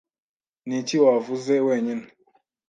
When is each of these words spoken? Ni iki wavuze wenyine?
Ni 0.67 0.75
iki 0.81 0.97
wavuze 1.05 1.53
wenyine? 1.67 2.05